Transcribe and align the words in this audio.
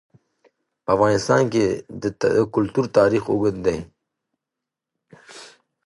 په 0.83 0.89
افغانستان 0.95 1.41
کې 1.53 1.65
د 2.01 2.03
کلتور 2.55 2.85
تاریخ 2.97 3.23
اوږد 3.29 3.55
دی. 3.65 3.77